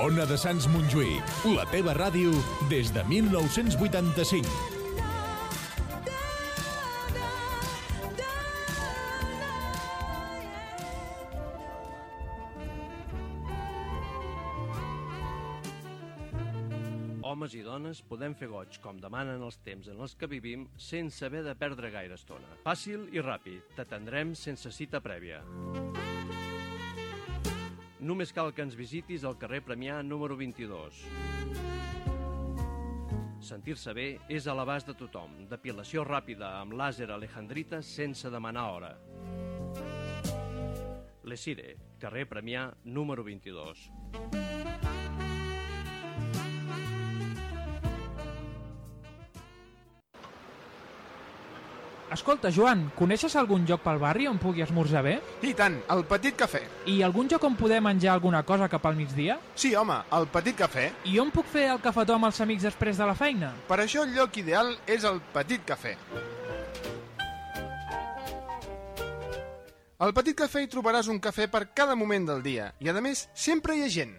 [0.00, 2.30] Ona de Sants Montjuïc, la teva ràdio
[2.70, 4.48] des de 1985.
[17.20, 21.28] Homes i dones podem fer goig com demanen els temps en els que vivim sense
[21.28, 22.56] haver de perdre gaire estona.
[22.64, 25.44] Fàcil i ràpid, t'atendrem sense cita prèvia.
[28.00, 31.02] Només cal que ens visitis al carrer Premià número 22.
[33.44, 35.34] Sentir-se bé és a l'abast de tothom.
[35.50, 38.94] Depilació ràpida amb làser alejandrita sense demanar hora.
[41.28, 44.59] Lesire, carrer Premià número 22.
[52.10, 55.12] Escolta, Joan, coneixes algun lloc pel barri on pugui esmorzar bé?
[55.46, 56.62] I tant, el Petit Cafè.
[56.90, 59.38] I algun lloc on poder menjar alguna cosa cap al migdia?
[59.54, 60.88] Sí, home, el Petit Cafè.
[61.06, 63.52] I on puc fer el cafetó amb els amics després de la feina?
[63.68, 65.94] Per això el lloc ideal és el Petit Cafè.
[70.00, 73.28] Al Petit Cafè hi trobaràs un cafè per cada moment del dia i, a més,
[73.36, 74.16] sempre hi ha gent.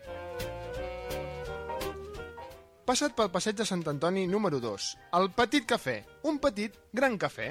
[2.82, 4.86] Passa't pel passeig de Sant Antoni número 2,
[5.18, 7.50] el Petit Cafè, un petit gran cafè.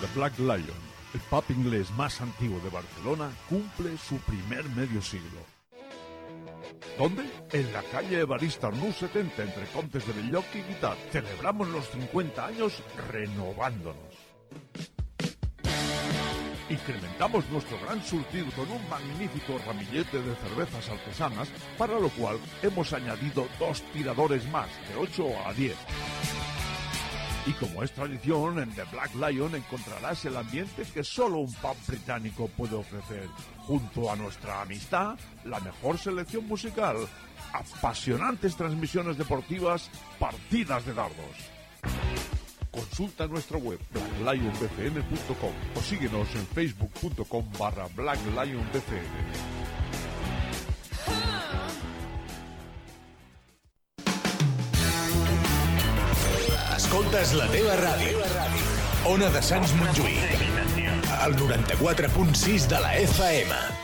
[0.00, 5.42] The Black Lion, el pub inglés más antiguo de Barcelona, cumple su primer medio siglo.
[6.96, 7.28] ¿Dónde?
[7.50, 10.96] En la calle Evarista Nu 70, entre Contes de Belloc y Guitar.
[11.10, 14.14] Celebramos los 50 años renovándonos.
[16.74, 22.92] Incrementamos nuestro gran surtido con un magnífico ramillete de cervezas artesanas, para lo cual hemos
[22.92, 25.76] añadido dos tiradores más, de 8 a 10.
[27.46, 31.76] Y como es tradición, en The Black Lion encontrarás el ambiente que solo un pub
[31.86, 33.28] británico puede ofrecer,
[33.58, 36.96] junto a nuestra amistad, la mejor selección musical,
[37.52, 41.53] apasionantes transmisiones deportivas, partidas de dardos.
[42.74, 49.54] Consulta nuestra web blacklionbcn.com o síguenos en facebook.com barra blacklionbcn.
[56.74, 58.26] Escoltes la teva ràdio.
[59.14, 60.44] Ona de Sants Montjuïc.
[61.28, 63.83] El 94.6 de la FM.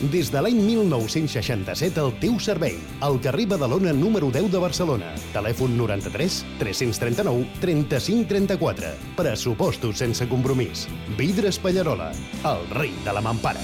[0.00, 2.78] Des de l'any 1967 al teu servei.
[3.04, 5.10] Al carrer Badalona número 10 de Barcelona.
[5.34, 8.94] Telèfon 93 339 35 34.
[9.18, 10.86] Pressupostos sense compromís.
[11.18, 12.14] Vidres Pallarola,
[12.48, 13.60] el rei de la mampara.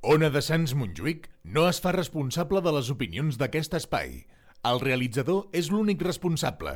[0.00, 4.22] Ona de Sants Montjuïc no es fa responsable de les opinions d'aquest espai.
[4.64, 6.72] El realitzador és l'únic responsable.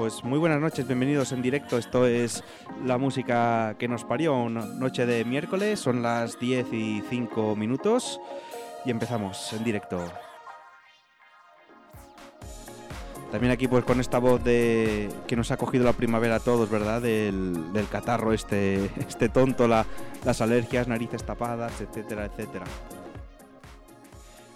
[0.00, 1.76] Pues muy buenas noches, bienvenidos en directo.
[1.76, 2.42] Esto es
[2.86, 8.18] la música que nos parió, una noche de miércoles, son las 10 y 5 minutos
[8.86, 10.02] y empezamos en directo.
[13.30, 16.70] También aquí pues con esta voz de que nos ha cogido la primavera a todos,
[16.70, 17.02] ¿verdad?
[17.02, 19.84] Del, del catarro este, este tonto, la-
[20.24, 22.64] las alergias, narices tapadas, etcétera, etcétera.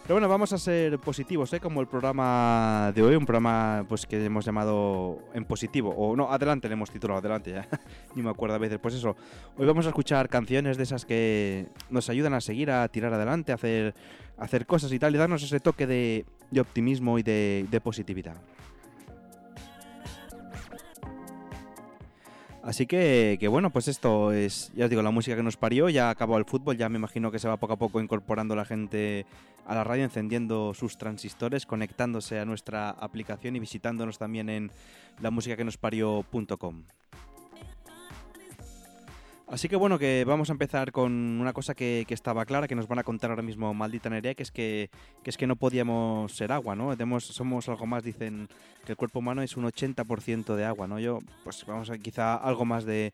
[0.04, 1.60] Pero bueno, vamos a ser positivos, ¿eh?
[1.60, 5.94] Como el programa de hoy, un programa pues que hemos llamado en positivo.
[5.96, 7.66] O no, adelante le hemos titulado, adelante ya.
[8.14, 8.78] Ni me acuerdo a veces.
[8.78, 9.16] Pues eso,
[9.56, 13.52] hoy vamos a escuchar canciones de esas que nos ayudan a seguir, a tirar adelante,
[13.52, 13.94] a hacer,
[14.36, 16.26] hacer cosas y tal, y darnos ese toque de,
[16.60, 18.36] optimismo y de positividad.
[22.64, 25.90] Así que, que, bueno, pues esto es, ya os digo, la música que nos parió,
[25.90, 28.64] ya acabó el fútbol, ya me imagino que se va poco a poco incorporando la
[28.64, 29.26] gente
[29.66, 34.70] a la radio, encendiendo sus transistores, conectándose a nuestra aplicación y visitándonos también en
[35.20, 35.30] la
[39.46, 42.88] Así que bueno, que vamos a empezar con una cosa que, estaba clara, que nos
[42.88, 44.90] van a contar ahora mismo Maldita Nerea, que es que,
[45.22, 46.96] que es que no podíamos ser agua, ¿no?
[46.96, 48.48] Demos, somos algo más, dicen
[48.86, 50.98] que el cuerpo humano es un 80% de agua, ¿no?
[50.98, 53.12] Yo, pues vamos a quizá algo más de...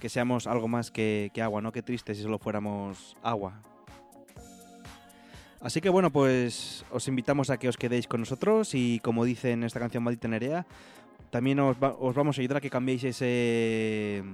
[0.00, 1.70] que seamos algo más que, que agua, ¿no?
[1.70, 3.62] Qué triste si solo fuéramos agua.
[5.60, 9.52] Así que bueno, pues os invitamos a que os quedéis con nosotros y como dice
[9.52, 10.66] en esta canción Maldita Nerea,
[11.30, 14.24] también os, va, os vamos a ayudar a que cambiéis ese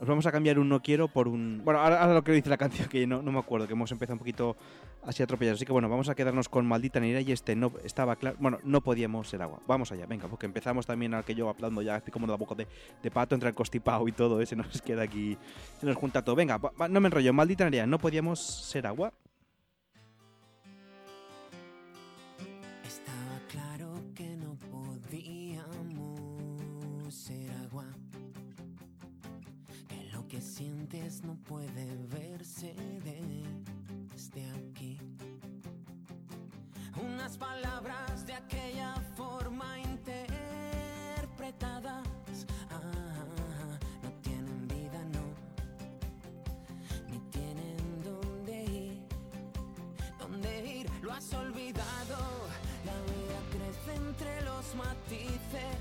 [0.00, 1.62] os vamos a cambiar un no quiero por un...
[1.64, 4.18] Bueno, ahora, lo que dice la canción, que no, me acuerdo, que hemos empezado un
[4.20, 4.56] poquito
[5.02, 5.58] así atropellados.
[5.58, 8.36] Así que bueno, vamos a quedarnos con Maldita Nerea y este no estaba claro...
[8.38, 9.60] Bueno, no podíamos ser agua.
[9.66, 12.54] Vamos allá, venga, porque empezamos también al que yo hablando ya, estoy como la boca
[12.54, 15.36] de, pato entre el costipao y todo, ese nos queda aquí,
[15.80, 16.36] se nos junta todo.
[16.36, 19.12] Venga, no me enrollo, Maldita Nerea, no podíamos ser agua.
[31.28, 34.98] No puede verse desde aquí.
[37.04, 42.08] Unas palabras de aquella forma interpretadas.
[42.70, 45.20] Ah, no tienen vida, no,
[47.10, 49.02] ni tienen dónde ir,
[50.18, 52.16] dónde ir, lo has olvidado.
[52.86, 55.76] La vida crece entre los matices,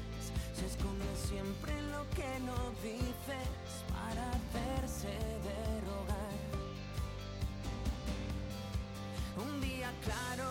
[0.57, 3.66] se esconde siempre en lo que no dices
[4.07, 5.07] para hacerse
[5.47, 6.35] de rogar.
[9.45, 10.49] Un día claro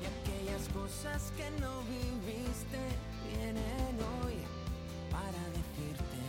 [0.00, 2.80] y aquellas cosas que no viviste
[3.26, 4.36] vienen hoy
[5.10, 6.20] para decirte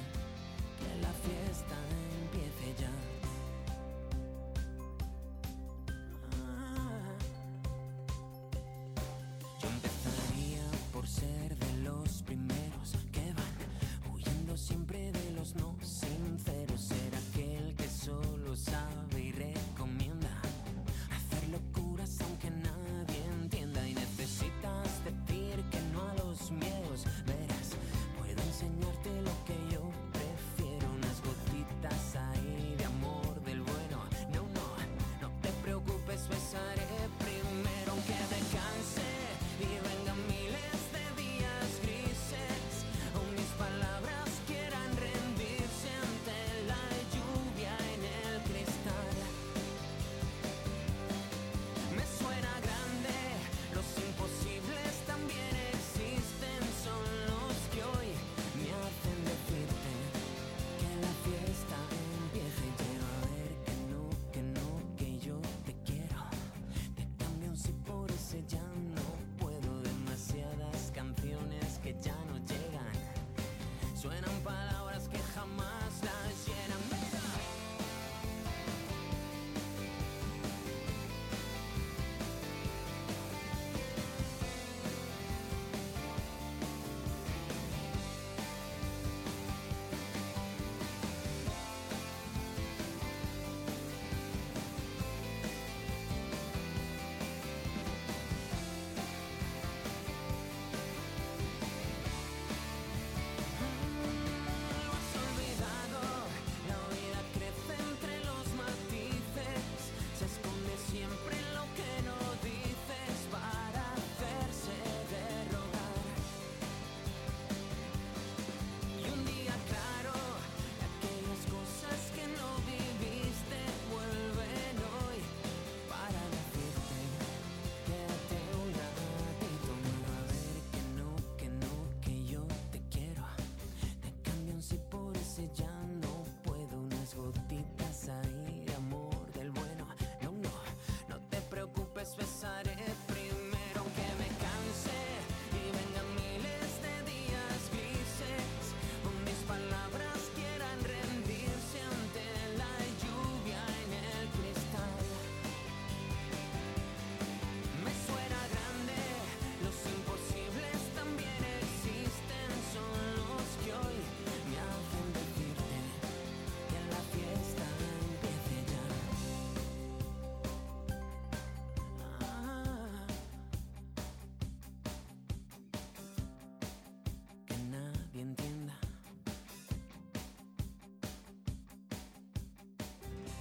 [0.80, 1.76] que la fiesta
[2.24, 3.15] empiece ya.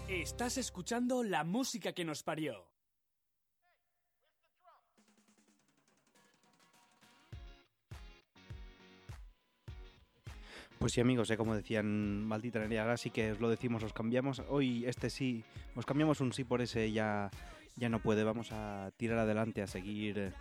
[0.08, 2.66] Estás escuchando la música que nos parió.
[10.78, 11.38] Pues sí, amigos, ¿eh?
[11.38, 14.42] como decían Maldita ahora sí que os lo decimos, os cambiamos.
[14.50, 15.42] Hoy este sí,
[15.74, 17.30] os cambiamos un sí por ese ya,
[17.76, 18.24] ya no puede.
[18.24, 20.32] Vamos a tirar adelante, a seguir eh,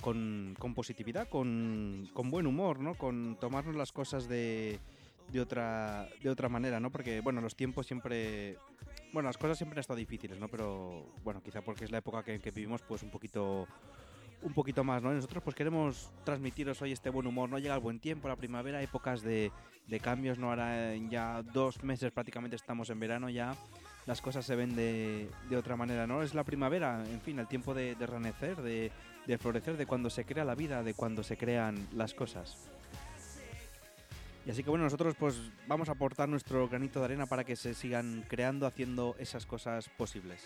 [0.00, 2.94] con, con positividad, con, con buen humor, ¿no?
[2.94, 4.78] Con tomarnos las cosas de,
[5.32, 6.90] de, otra, de otra manera, ¿no?
[6.92, 8.56] Porque, bueno, los tiempos siempre...
[9.12, 10.48] Bueno, las cosas siempre han estado difíciles, ¿no?
[10.48, 13.66] Pero, bueno, quizá porque es la época que, que vivimos, pues un poquito
[14.42, 15.10] un poquito más, ¿no?
[15.10, 17.58] Y nosotros pues queremos transmitiros hoy este buen humor, ¿no?
[17.58, 19.50] Llega el buen tiempo, la primavera, épocas de,
[20.00, 20.50] cambios, ¿no?
[20.50, 23.56] Ahora ya dos meses prácticamente estamos en verano ya,
[24.06, 26.22] las cosas se ven de, de otra manera, ¿no?
[26.22, 28.92] Es la primavera, en fin, el tiempo de, de renacer, de,
[29.26, 32.70] de florecer, de cuando se crea la vida, de cuando se crean las cosas.
[34.48, 37.54] Y así que bueno, nosotros pues vamos a aportar nuestro granito de arena para que
[37.54, 40.42] se sigan creando, haciendo esas cosas posibles.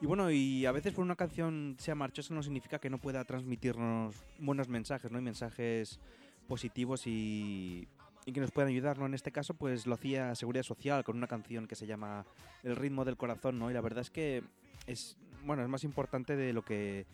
[0.00, 3.22] Y bueno, y a veces por una canción sea marchosa no significa que no pueda
[3.26, 5.18] transmitirnos buenos mensajes, ¿no?
[5.18, 6.00] Y mensajes
[6.48, 7.86] positivos y,
[8.24, 9.04] y que nos puedan ayudar, ¿no?
[9.04, 12.24] En este caso, pues lo hacía Seguridad Social con una canción que se llama
[12.62, 13.70] El ritmo del corazón, ¿no?
[13.70, 14.42] Y la verdad es que
[14.86, 17.04] es, bueno, es más importante de lo que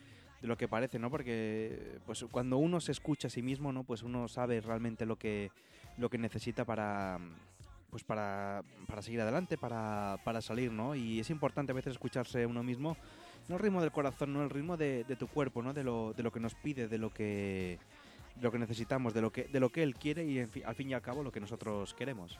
[0.40, 1.10] de lo que parece, ¿no?
[1.10, 3.84] Porque pues cuando uno se escucha a sí mismo, ¿no?
[3.84, 5.50] Pues uno sabe realmente lo que
[5.98, 7.18] lo que necesita para
[7.90, 10.94] pues para, para seguir adelante, para, para salir, ¿no?
[10.94, 12.96] Y es importante a veces escucharse uno mismo,
[13.48, 15.72] no el ritmo del corazón, no el ritmo de, tu cuerpo, ¿no?
[15.72, 17.78] De lo, de lo que nos pide, de lo que
[18.42, 20.92] lo que necesitamos, de lo que, de lo que él quiere y al fin y
[20.94, 22.38] al cabo lo que nosotros queremos.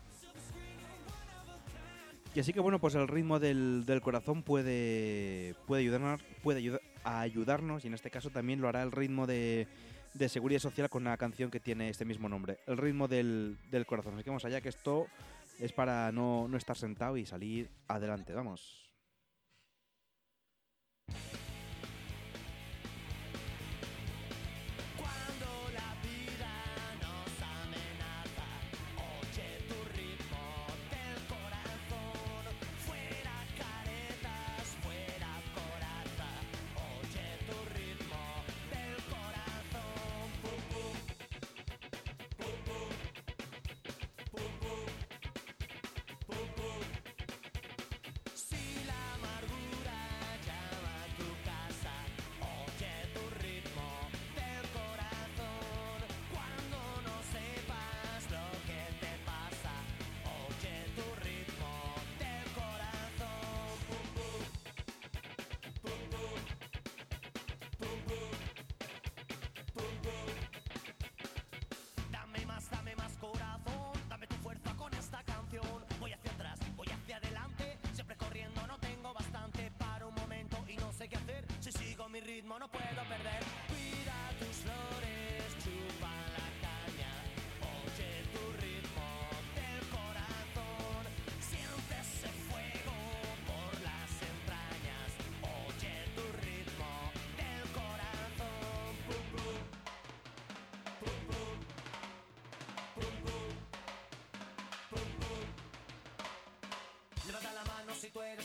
[2.34, 6.80] Y así que bueno, pues el ritmo del, del corazón puede, puede, ayudarnos, puede ayuda-
[7.06, 9.68] a ayudarnos y en este caso también lo hará el ritmo de,
[10.12, 13.86] de Seguridad Social con una canción que tiene este mismo nombre, el ritmo del, del
[13.86, 14.14] corazón.
[14.14, 15.06] Así que vamos allá, que esto
[15.60, 18.90] es para no, no estar sentado y salir adelante, vamos.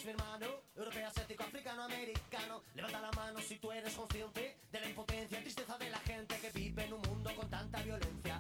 [0.06, 2.64] Mi hermano, europeo, asiático, africano, americano.
[2.74, 6.40] Levanta la mano si tú eres consciente de la impotencia y tristeza de la gente
[6.40, 8.31] que vive en un mundo con tanta violencia,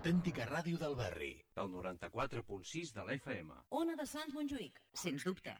[0.00, 1.28] L'autèntica ràdio del barri.
[1.62, 3.58] El 94.6 de la FM.
[3.82, 5.58] Ona de Sants Montjuïc, sens dubte.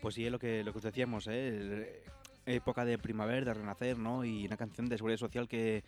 [0.00, 1.48] Pues sí, es lo que, lo que os decíamos, ¿eh?
[1.48, 1.86] El-
[2.44, 4.24] época de primavera, de renacer, ¿no?
[4.24, 5.84] Y una canción de seguridad social que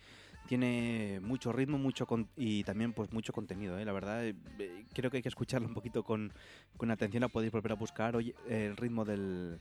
[0.47, 3.85] tiene mucho ritmo mucho con- y también pues mucho contenido, ¿eh?
[3.85, 4.25] la verdad.
[4.25, 6.31] eh, eh, creo que hay que escucharlo un poquito con,
[6.77, 8.15] con atención, la podéis volver a buscar.
[8.15, 9.59] Oye, el ritmo del,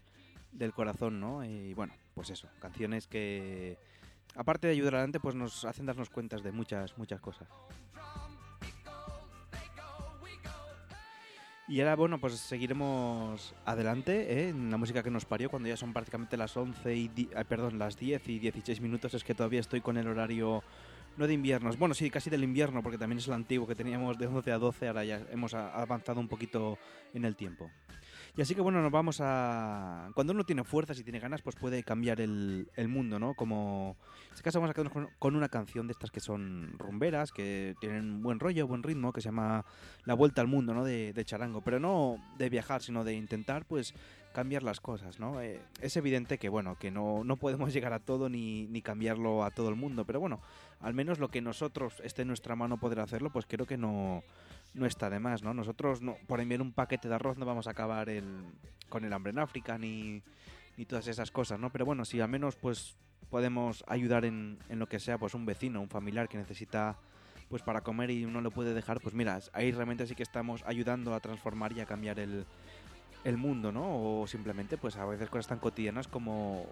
[0.53, 1.45] del corazón, ¿no?
[1.45, 3.79] Y bueno, pues eso, canciones que,
[4.37, 7.49] aparte de ayudar adelante, pues nos hacen darnos cuentas de muchas, muchas cosas.
[11.67, 14.49] Y ahora, bueno, pues seguiremos adelante ¿eh?
[14.51, 17.09] en la música que nos parió cuando ya son prácticamente las 11 y...
[17.09, 19.15] di- ay, perdón, las 10 y 16 minutos.
[19.15, 20.63] Es que todavía estoy con el horario...
[21.17, 24.19] No de inviernos, bueno, sí, casi del invierno, porque también es el antiguo que teníamos
[24.19, 26.77] de 11 a 12, ahora ya hemos avanzado un poquito
[27.13, 27.71] en el tiempo.
[28.37, 30.11] Y así que bueno, nos vamos a...
[30.15, 33.35] Cuando uno tiene fuerzas y tiene ganas, pues puede cambiar el, mundo, ¿no?
[33.35, 33.97] Como...
[34.27, 37.77] En este caso vamos a quedarnos con, una canción de estas que son rumberas, que
[37.81, 39.65] tienen buen rollo, buen ritmo, que se llama
[40.05, 40.85] La Vuelta al Mundo, ¿no?
[40.85, 41.61] De, de charango.
[41.61, 43.95] Pero no de viajar, sino de intentar, pues,
[44.35, 45.41] cambiar las cosas, ¿no?
[45.41, 49.45] Eh, es evidente que, bueno, que no, no podemos llegar a todo ni, ni cambiarlo
[49.45, 50.05] a todo el mundo.
[50.05, 50.41] Pero bueno,
[50.81, 54.23] al menos lo que nosotros esté en nuestra mano poder hacerlo, pues creo que no
[54.75, 55.55] no está de más, ¿no?
[55.55, 58.45] Nosotros no, por enviar un paquete de arroz no vamos a acabar el,
[58.89, 60.23] con el hambre en África ni,
[60.77, 61.71] ni todas esas cosas, ¿no?
[61.71, 62.97] Pero bueno, si al menos pues
[63.31, 66.99] podemos ayudar en, en lo que sea, pues un vecino, un familiar que necesita
[67.49, 70.63] pues para comer y no lo puede dejar, pues mira, ahí realmente sí que estamos
[70.67, 72.47] ayudando a transformar y a cambiar el,
[73.25, 74.21] el mundo, ¿no?
[74.21, 76.67] O simplemente pues a veces cosas tan cotidianas como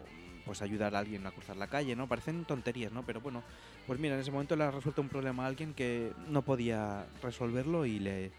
[0.45, 2.09] pues ayudar a alguien a cruzar la calle, ¿no?
[2.09, 3.05] Parecen tonterías, ¿no?
[3.05, 3.43] Pero bueno,
[3.87, 7.07] pues mira, en ese momento le has resuelto un problema a alguien que no podía
[7.23, 8.33] resolverlo y le,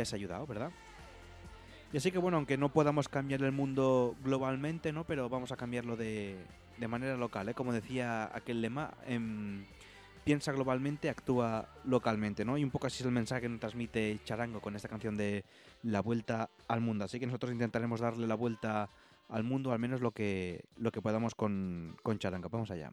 [0.00, 0.70] has ayudado, ¿verdad?
[1.92, 5.04] Y así que bueno, aunque no podamos cambiar el mundo globalmente, ¿no?
[5.04, 6.36] Pero vamos a cambiarlo de,
[6.78, 7.54] de manera local, ¿eh?
[7.54, 9.64] Como decía aquel lema, em,
[10.24, 12.56] piensa globalmente, actúa localmente, ¿no?
[12.56, 15.44] Y un poco así es el mensaje que nos transmite Charango con esta canción de
[15.82, 17.04] La Vuelta al Mundo.
[17.04, 18.88] Así que nosotros intentaremos darle la vuelta
[19.28, 22.48] al mundo, al menos lo que, lo que podamos con, con Charango.
[22.48, 22.92] Vamos allá.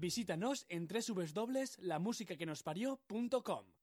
[0.00, 3.79] Visítanos en www.lamusicaquenosparió.com.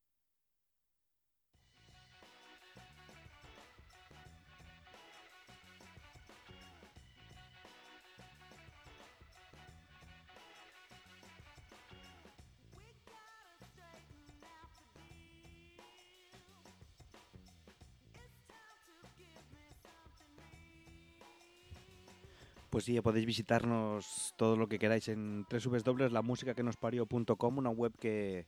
[22.88, 28.46] Sí, podéis visitarnos todo lo que queráis en www.lamusicaquenospario.com, una web que,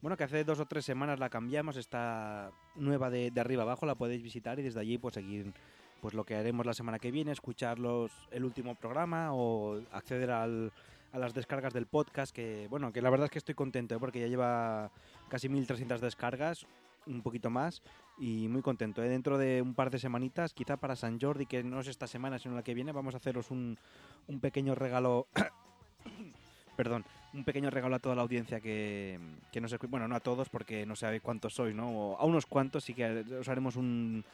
[0.00, 3.96] bueno, que hace dos o tres semanas la cambiamos, está nueva de, arriba abajo, la
[3.96, 5.52] podéis visitar y desde allí pues seguir
[6.00, 10.30] pues lo que haremos la semana que viene, escuchar los, el último programa o acceder
[10.30, 13.98] a las descargas del podcast, que bueno, que la verdad es que estoy contento ¿eh?
[13.98, 14.92] porque ya lleva
[15.28, 16.64] casi 1300 descargas,
[17.06, 17.82] un poquito más,
[18.18, 19.02] y muy contento.
[19.02, 19.08] ¿eh?
[19.08, 22.38] Dentro de un par de semanitas, quizá para San Jordi, que no es esta semana,
[22.38, 23.78] sino la que viene, vamos a haceros un,
[24.28, 25.26] un pequeño regalo.
[26.76, 29.18] Perdón, un pequeño regalo a toda la audiencia que,
[29.52, 29.90] que nos escucha.
[29.90, 31.90] Bueno, no a todos porque no sabe cuántos sois, ¿no?
[31.90, 34.24] O a unos cuantos sí que os haremos un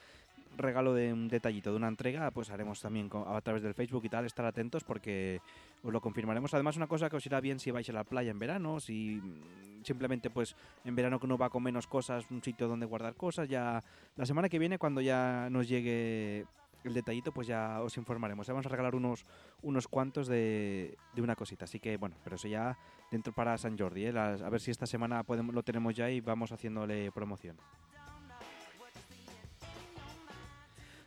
[0.58, 4.08] regalo de un detallito, de una entrega, pues haremos también a través del Facebook y
[4.08, 5.40] tal, estar atentos porque
[5.82, 6.52] os lo confirmaremos.
[6.54, 9.20] Además, una cosa que os irá bien si vais a la playa en verano, si
[9.22, 13.14] mm, simplemente pues en verano que uno va con menos cosas, un sitio donde guardar
[13.14, 13.82] cosas, ya
[14.16, 16.44] la semana que viene cuando ya nos llegue
[16.84, 18.46] el detallito, pues ya os informaremos.
[18.46, 19.24] Vamos a regalar unos,
[19.62, 21.64] unos cuantos de, de una cosita.
[21.64, 22.78] Así que bueno, pero eso ya
[23.10, 24.06] dentro para San Jordi.
[24.06, 24.12] ¿eh?
[24.12, 27.56] Las- a ver si esta semana podemos, lo tenemos ya y vamos haciéndole promoción.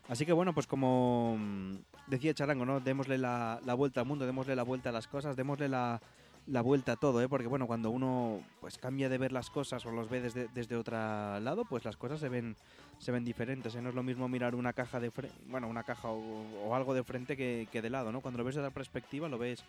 [0.10, 1.76] Así que bueno, pues como mm,
[2.08, 2.80] decía Charango, ¿no?
[2.80, 6.02] Démosle la, vuelta al mundo, démosle la vuelta a las cosas, démosle la,
[6.48, 7.30] vuelta a todo, ¿eh?
[7.30, 10.76] Porque bueno, cuando uno pues cambia de ver las cosas o los ve desde, desde
[10.76, 10.96] otro
[11.40, 12.56] lado, pues las cosas se ven,
[12.98, 13.84] se ven diferentes, ¿eh?
[13.84, 17.04] No es lo mismo mirar una caja de frente, bueno, una caja o, algo de
[17.04, 18.22] frente que, que de lado, ¿no?
[18.22, 19.64] Cuando lo ves desde la perspectiva lo ves,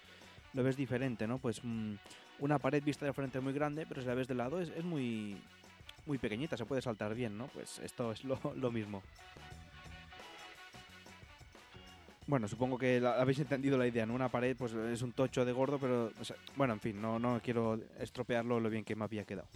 [0.55, 1.37] lo ves diferente, ¿no?
[1.37, 1.96] Pues mm,
[2.38, 4.85] una pared vista de frente es muy grande, pero si la ves de lado es,
[4.85, 5.37] muy,
[6.07, 7.48] muy pequeñita, se puede saltar bien, ¿no?
[7.48, 9.03] Pues esto es lo mismo.
[12.31, 14.14] Bueno, supongo que habéis entendido la idea, ¿no?
[14.14, 16.12] Una pared pues es un tocho de gordo, pero
[16.55, 19.49] bueno, en fin, no, no quiero estropearlo lo bien que me había quedado.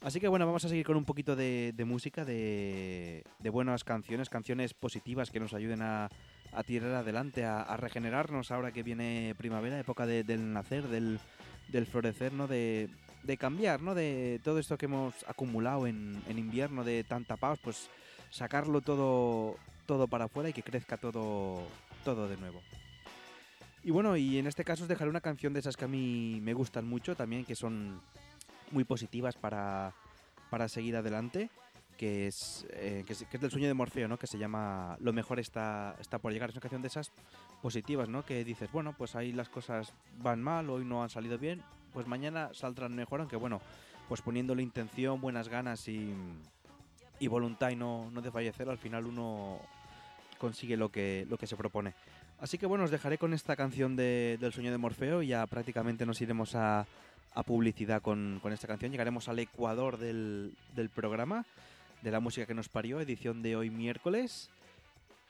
[0.00, 4.72] Así que bueno, vamos a seguir con un poquito de, música, de, buenas canciones, canciones
[4.72, 6.08] positivas que nos ayuden a,
[6.64, 11.20] tirar adelante, a, regenerarnos ahora que viene primavera, época de- del nacer, del,
[11.86, 12.46] florecer, ¿no?
[12.46, 12.88] De,
[13.38, 13.94] cambiar, ¿no?
[13.94, 17.90] De todo esto que hemos acumulado en, invierno, de tan tapados, pues
[18.30, 21.62] sacarlo todo, todo para afuera y que crezca todo,
[22.04, 22.60] todo de nuevo.
[23.84, 26.40] Y bueno, y en este caso os dejaré una canción de esas que a mí
[26.40, 28.00] me gustan mucho también, que son
[28.70, 29.92] muy positivas para,
[30.50, 31.50] para seguir adelante,
[31.96, 34.18] que es, eh, que es, que del sueño de Morfeo, ¿no?
[34.18, 36.50] Que se llama Lo mejor está, está por llegar.
[36.50, 37.10] Es una canción de esas
[37.60, 38.24] positivas, ¿no?
[38.24, 42.06] Que dices, bueno, pues ahí las cosas van mal, hoy no han salido bien, pues
[42.06, 43.60] mañana saldrán mejor, aunque bueno,
[44.08, 46.12] pues poniéndole intención, buenas ganas y,
[47.22, 49.60] y voluntad y no, no desfallecer, al final uno
[50.38, 51.94] consigue lo que, lo que se propone.
[52.40, 55.46] Así que bueno, os dejaré con esta canción de- del sueño de Morfeo y ya
[55.46, 56.84] prácticamente nos iremos a,
[57.34, 58.90] a publicidad con, con esta canción.
[58.90, 61.46] Llegaremos al ecuador del, del programa,
[62.02, 64.50] de la música que nos parió, edición de hoy miércoles.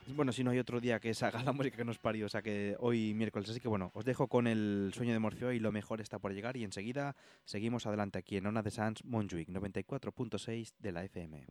[0.07, 2.29] Bueno, si no hay otro día que se haga la música que nos parió, o
[2.29, 3.47] sea que hoy miércoles.
[3.51, 6.33] Así que bueno, os dejo con el sueño de Morfeo y lo mejor está por
[6.33, 11.45] llegar y enseguida seguimos adelante aquí en Ona de Sans Montjuic 94.6 de la FM.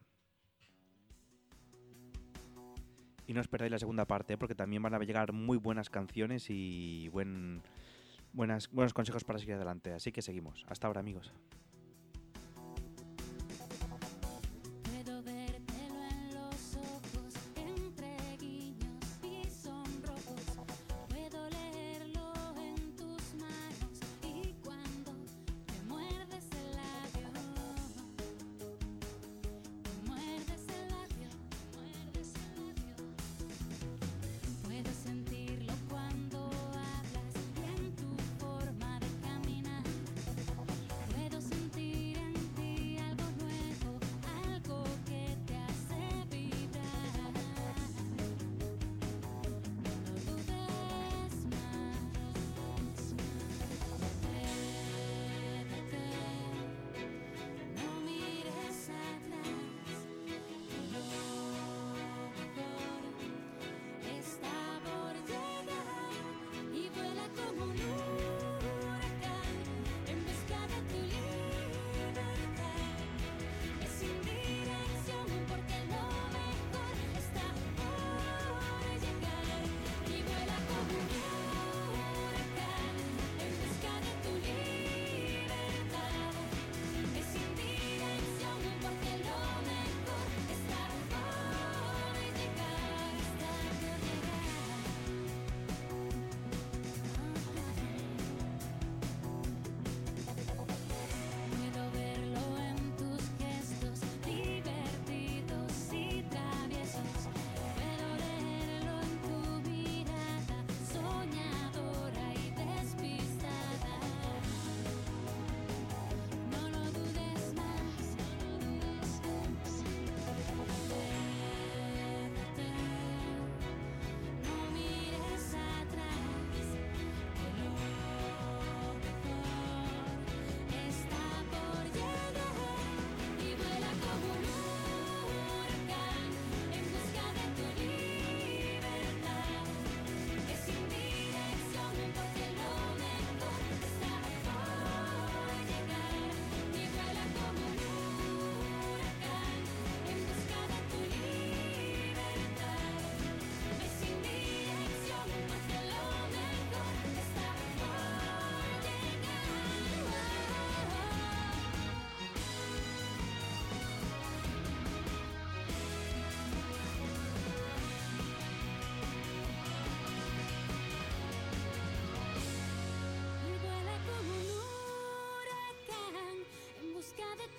[3.32, 6.50] Y no os perdáis la segunda parte, porque también van a llegar muy buenas canciones
[6.50, 7.62] y buen,
[8.34, 9.94] buenas, buenos consejos para seguir adelante.
[9.94, 10.66] Así que seguimos.
[10.68, 11.32] Hasta ahora, amigos.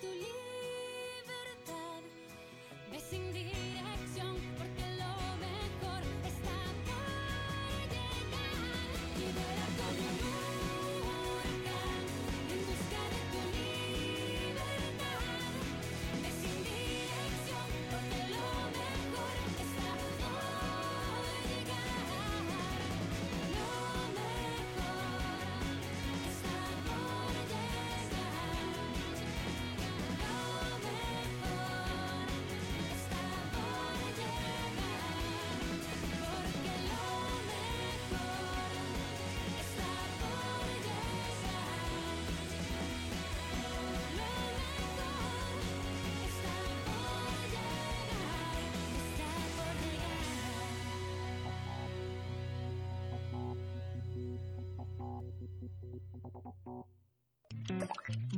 [0.04, 2.02] tu libertad.
[2.92, 3.53] Descendí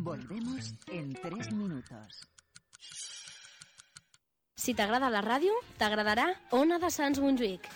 [0.06, 2.20] Volvemos en tres minutos.
[4.54, 7.66] Si t'agrada la ràdio, t'agradarà Ona de Sants Montjuïc.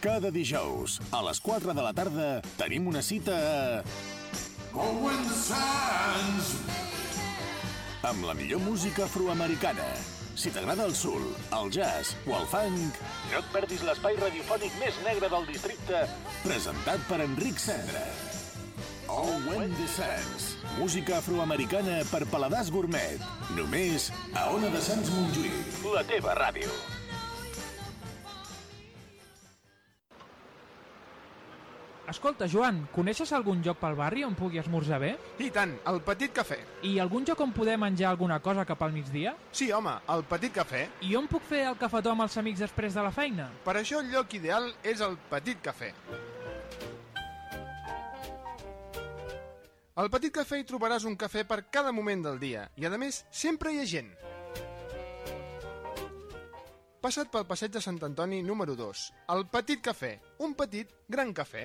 [0.00, 3.84] Cada dijous, a les 4 de la tarda, tenim una cita a...
[4.72, 6.56] Owen Sands!
[8.00, 9.92] Amb la millor música afroamericana.
[10.42, 11.22] Si t'agrada el soul,
[11.54, 12.96] el jazz o el funk,
[13.30, 16.00] no et perdis l'espai radiofònic més negre del districte,
[16.42, 18.02] presentat per Enric Cendra.
[19.12, 20.48] Owen the Sands.
[20.80, 23.22] Música afroamericana per paladars gourmet.
[23.54, 25.78] Només a Ona de Sants Montjuïc.
[25.94, 26.74] La teva ràdio.
[32.12, 35.14] Escolta, Joan, coneixes algun lloc pel barri on pugui esmorzar bé?
[35.40, 36.58] I tant, el Petit Cafè.
[36.84, 39.32] I algun lloc on poder menjar alguna cosa cap al migdia?
[39.50, 40.82] Sí, home, el Petit Cafè.
[41.08, 43.48] I on puc fer el cafetó amb els amics després de la feina?
[43.64, 45.88] Per això el lloc ideal és el Petit Cafè.
[49.96, 53.24] Al Petit Cafè hi trobaràs un cafè per cada moment del dia i, a més,
[53.32, 54.12] sempre hi ha gent.
[57.02, 59.00] Passa't pel passeig de Sant Antoni número 2.
[59.34, 60.10] El Petit Cafè.
[60.46, 61.64] Un petit, gran cafè.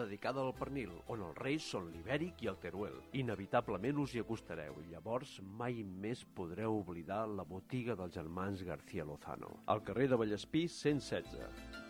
[0.00, 2.96] dedicada al pernil, on els reis són l'ibèric i el teruel.
[3.20, 9.04] Inevitablement us hi acostareu i llavors mai més podreu oblidar la botiga dels germans García
[9.04, 9.56] Lozano.
[9.66, 11.89] Al carrer de Vallespí 116.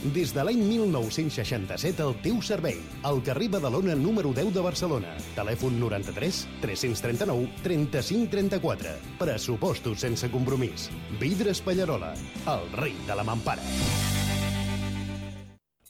[0.00, 2.78] Des de l'any 1967 al teu servei.
[3.04, 5.12] Al carrer Badalona número 10 de Barcelona.
[5.36, 8.94] Telèfon 93 339 35 34.
[9.20, 10.88] Pressupostos sense compromís.
[11.20, 12.14] Vidres Pallarola,
[12.48, 13.60] el rei de la mampara.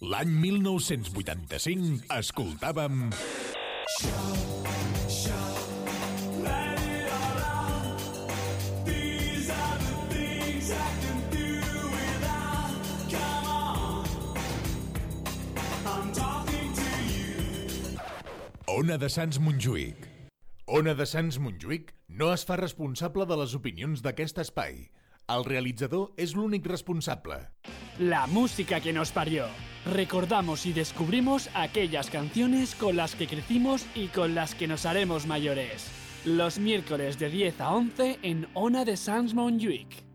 [0.00, 3.10] L'any 1985 escoltàvem...
[18.80, 20.06] Ona de Sants Montjuïc.
[20.78, 21.90] Ona de Sants Montjuïc
[22.20, 24.78] no es fa responsable de les opinions d'aquest espai.
[25.34, 27.36] El realitzador és l'únic responsable.
[27.98, 29.50] La música que nos parió.
[29.92, 35.26] Recordamos y descubrimos aquellas canciones con las que crecimos y con las que nos haremos
[35.26, 35.90] mayores.
[36.24, 40.09] Los miércoles de 10 a 11 en Ona de Sans Montjuïc.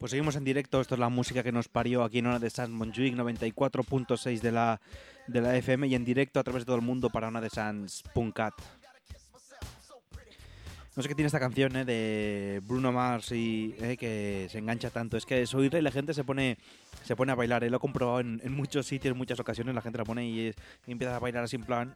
[0.00, 2.48] Pues seguimos en directo, esto es la música que nos parió aquí en Ona de
[2.48, 4.80] Sans Montjuïc 94.6 de la,
[5.26, 7.50] de la FM y en directo a través de todo el mundo para Ona de
[7.50, 8.54] Sans.cat.
[10.96, 14.88] No sé qué tiene esta canción eh, de Bruno Mars y eh, que se engancha
[14.90, 15.16] tanto.
[15.18, 16.56] Es que es oírla y la gente se pone,
[17.04, 17.62] se pone a bailar.
[17.62, 19.74] eh, Lo he comprobado en, en muchos sitios, en muchas ocasiones.
[19.74, 21.94] La gente la pone y, es- y empieza a bailar así en plan,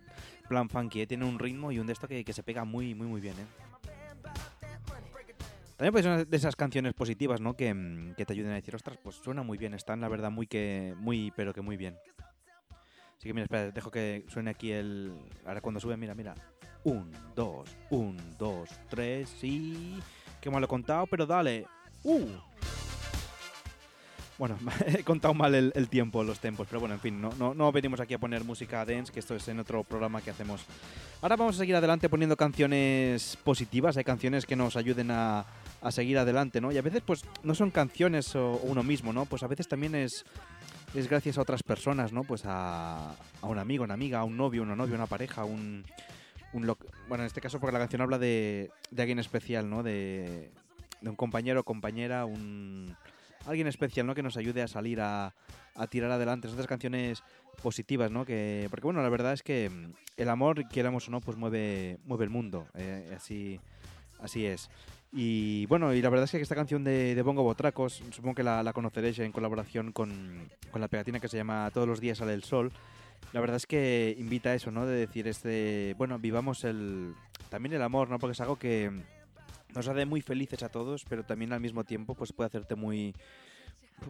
[0.49, 1.01] plan funky.
[1.01, 1.07] eh.
[1.07, 3.35] Tiene un ritmo y un de esto que, que se pega muy, muy, muy bien.
[3.38, 3.47] eh.
[5.85, 7.59] También pues una de esas canciones positivas, ¿no?
[7.59, 10.31] Que, mm, que te ayuden a decir, ostras, pues suena muy bien, están la verdad
[10.31, 11.99] muy que, muy, pero que muy bien.
[13.18, 15.12] Así que mira, espera, dejo que suene aquí el...
[15.44, 16.35] Ahora cuando sube, mira, mira.
[16.85, 19.99] Un, dos, un, dos, tres y...
[20.40, 21.66] Qué mal lo he contado, pero dale.
[22.03, 22.29] ¡Uh!
[24.38, 27.70] Bueno, he contado mal el, tiempo, los tempos, pero bueno, en fin, no, no, no
[27.73, 30.64] venimos aquí a poner música dance, que esto es en otro programa que hacemos.
[31.20, 35.44] Ahora vamos a seguir adelante poniendo canciones positivas, hay canciones que nos ayuden a,
[35.85, 36.73] a seguir adelante, ¿no?
[36.73, 39.27] Y a veces, pues, no son canciones o, uno mismo, ¿no?
[39.27, 40.25] Pues a veces también es,
[40.94, 42.25] es gracias a otras personas, ¿no?
[42.25, 45.85] Pues a, a un amigo, una amiga, a un novio, una novia, una pareja, un...
[46.55, 49.83] un lo- bueno, en este caso porque la canción habla de, de alguien especial, ¿no?
[49.83, 50.51] De,
[51.03, 52.97] un compañero o compañera, un...
[53.47, 54.14] Alguien especial, ¿no?
[54.14, 55.35] Que nos ayude a salir a,
[55.75, 56.49] a tirar adelante.
[56.49, 57.23] Son estas canciones
[57.62, 58.25] positivas, ¿no?
[58.25, 59.70] Que, porque, bueno, la verdad es que
[60.16, 62.66] el amor, quieramos o no, pues mueve, mueve el mundo.
[62.75, 63.61] eh, así,
[64.18, 64.70] así es.
[65.16, 68.42] Y bueno, y la verdad es que esta canción de, de Bongo Botracos, supongo que
[68.42, 72.35] la, conoceréis en colaboración con, con la pegatina que se llama Todos los días sale
[72.35, 72.72] el sol.
[73.33, 74.87] La verdad es que invita a eso, ¿no?
[74.87, 77.14] De decir, este, bueno, vivamos el,
[77.48, 78.18] también el amor, ¿no?
[78.18, 78.90] Porque es algo que
[79.72, 83.14] nos hace muy felices a todos, pero también al mismo tiempo, pues puede hacerte muy,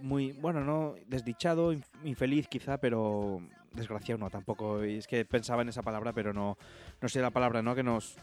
[0.00, 3.42] muy, bueno, no desdichado, inf- infeliz quizá, pero
[3.74, 4.82] desgraciado no, tampoco.
[4.82, 6.56] Es que pensaba en esa palabra, pero no,
[7.00, 7.74] no sé la palabra, ¿no?
[7.74, 8.16] Que nos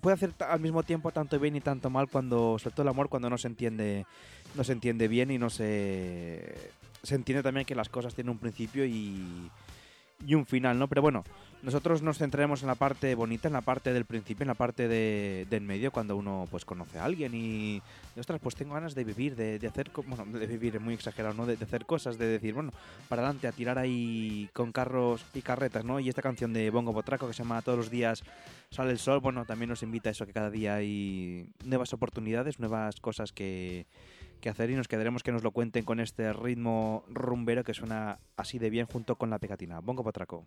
[0.00, 3.08] puede hacer al mismo tiempo tanto bien y tanto mal cuando, sobre todo el amor,
[3.08, 4.06] cuando no se entiende,
[4.54, 6.70] no se entiende bien y no se,
[7.02, 9.50] se entiende también que las cosas tienen un principio y,
[10.26, 10.88] y un final, ¿no?
[10.88, 11.24] Pero bueno,
[11.62, 14.88] nosotros nos centraremos en la parte bonita, en la parte del principio, en la parte
[14.88, 17.82] de, de en medio, cuando uno pues conoce a alguien y,
[18.16, 20.94] y, ostras, pues tengo ganas de vivir, de, de hacer, bueno, de vivir es muy
[20.94, 21.46] exagerado, ¿no?
[21.46, 22.72] De, de hacer cosas, de decir, bueno,
[23.08, 26.00] para adelante, a tirar ahí con carros y carretas, ¿no?
[26.00, 28.22] Y esta canción de Bongo Botraco que se llama Todos los días
[28.70, 32.60] sale el sol, bueno, también nos invita a eso, que cada día hay nuevas oportunidades,
[32.60, 33.86] nuevas cosas que,
[34.38, 38.20] que hacer y nos quedaremos que nos lo cuenten con este ritmo rumbero que suena
[38.36, 39.80] así de bien junto con la pegatina.
[39.80, 40.46] Bongo Botraco.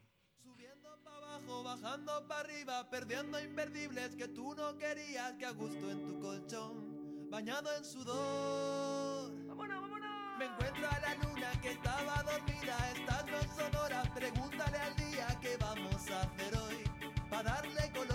[1.05, 6.19] abajo, bajando para arriba, perdiendo imperdibles que tú no querías, que a gusto en tu
[6.19, 9.31] colchón, bañado en sudor.
[9.47, 10.39] ¡Vámonos, vámonos!
[10.39, 15.39] Me encuentro a la luna que estaba dormida, estas no son horas, pregúntale al día
[15.41, 16.83] qué vamos a hacer hoy,
[17.29, 18.10] para darle color.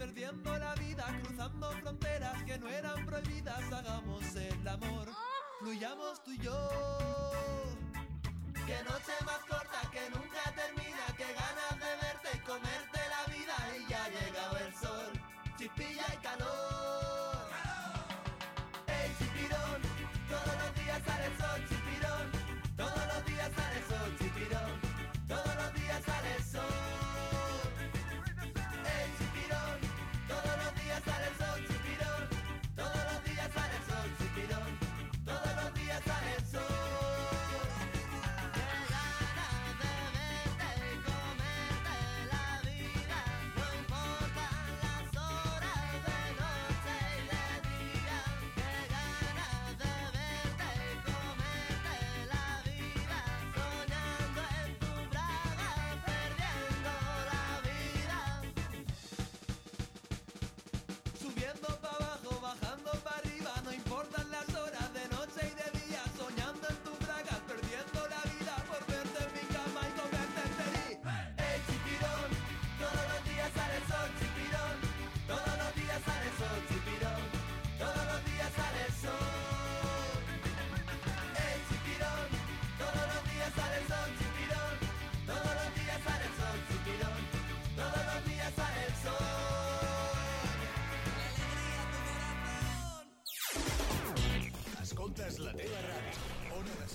[0.00, 3.70] Perdiendo la vida, cruzando fronteras que no eran prohibidas.
[3.70, 5.08] Hagamos el amor,
[5.58, 6.70] fluyamos tú y yo.
[8.66, 13.56] Que noche más corta que nunca termina, que ganas de verte y comerte la vida
[13.76, 15.12] y ya ha llegado el sol,
[15.58, 16.99] chispilla y calor.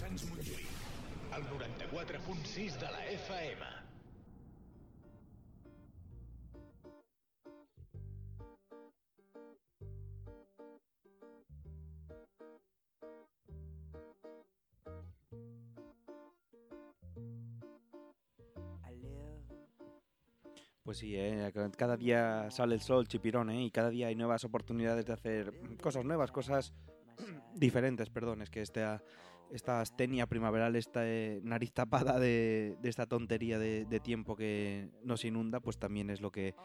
[0.05, 0.73] Sants Montjuïc,
[1.33, 3.65] el 94.6 de la FM.
[20.83, 21.51] Pues sí, ¿eh?
[21.75, 23.63] cada día sale el sol chipirón, ¿eh?
[23.63, 25.51] y cada día hay nuevas oportunidades de hacer
[25.81, 26.75] cosas nuevas, cosas
[27.55, 29.01] diferentes, perdón, es que esta,
[29.51, 35.59] esta astenia primaveral, esta eh, nariz tapada de, esta tontería de, tiempo que nos inunda,
[35.59, 36.55] pues también es lo que,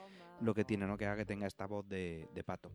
[0.40, 0.96] lo que tiene, ¿no?
[0.96, 2.70] Que haga que tenga esta voz de, de pato.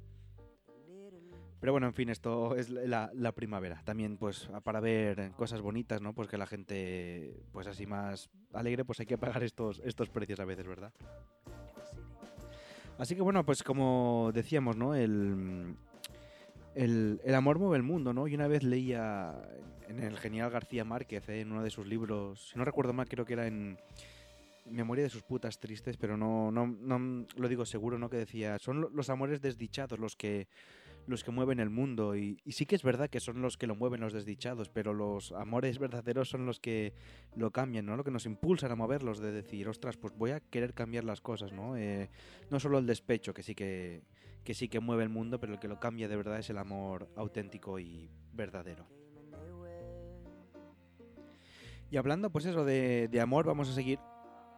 [1.59, 3.81] Pero bueno, en fin, esto es la, la primavera.
[3.85, 6.13] También, pues, para ver cosas bonitas, ¿no?
[6.13, 10.39] Pues que la gente, pues así más alegre, pues hay que pagar estos, estos precios
[10.39, 10.93] a veces, ¿verdad?
[12.97, 14.95] Así que bueno, pues como decíamos, ¿no?
[14.95, 15.75] El,
[16.76, 18.28] el, el amor mueve el mundo, ¿no?
[18.28, 19.34] Y una vez leía
[19.88, 21.41] en el genial García Márquez, ¿eh?
[21.41, 23.78] en uno de sus libros, si no recuerdo mal, creo que era en
[24.67, 28.09] Memoria de sus putas tristes, pero no, no, no lo digo seguro, ¿no?
[28.09, 30.47] Que decía, son lo- los amores desdichados los que
[31.07, 33.67] los que mueven el mundo y, y sí que es verdad que son los que
[33.67, 36.93] lo mueven los desdichados, pero los amores verdaderos son los que
[37.36, 37.95] lo cambian, ¿no?
[37.95, 41.21] Lo que nos impulsan a moverlos, de decir, ostras, pues voy a querer cambiar las
[41.21, 41.78] cosas, ¿no?
[41.78, 42.09] Eh,
[42.49, 44.01] no solo el despecho, que sí que,
[44.45, 46.59] que sí que mueve el mundo, pero el que lo cambia de verdad es el
[46.59, 48.87] amor auténtico y verdadero.
[51.89, 53.99] Y hablando, pues eso, de, de amor, vamos a seguir.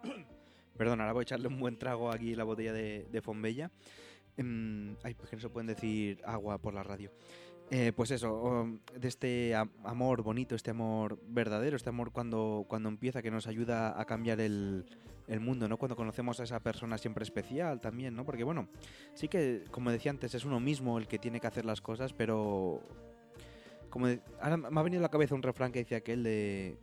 [0.77, 3.71] Perdón, ahora voy a echarle un buen trago aquí la botella de, de Fombella.
[4.35, 7.11] Em, ay, pues que no se pueden decir agua por la radio.
[7.70, 12.65] Eh, pues eso, o- de este am- amor bonito, este amor verdadero, este amor cuando,
[12.68, 14.86] cuando empieza, que nos ayuda a cambiar el,
[15.28, 15.76] el mundo, ¿no?
[15.78, 18.24] Cuando conocemos a esa persona siempre especial también, ¿no?
[18.26, 18.70] Porque bueno,
[19.15, 22.13] sí que, como decía antes, es uno mismo el que tiene que hacer las cosas,
[22.13, 22.82] pero...
[23.89, 26.78] Como de- ahora me ha venido a la cabeza un refrán que decía aquel de...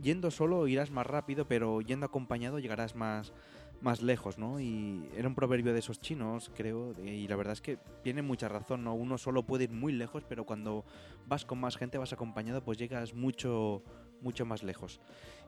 [0.00, 3.32] Yendo solo irás más rápido, pero yendo acompañado llegarás más,
[3.80, 4.60] más lejos, ¿no?
[4.60, 8.48] Y era un proverbio de esos chinos, creo, y la verdad es que tiene mucha
[8.48, 8.94] razón, ¿no?
[8.94, 10.84] Uno solo puede ir muy lejos, pero cuando
[11.26, 13.82] vas con más gente, vas acompañado, pues llegas mucho,
[14.20, 15.00] mucho más lejos.